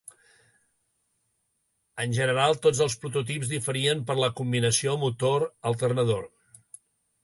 [2.07, 6.31] En general, tots els prototips diferien per la combinació motor-alternador.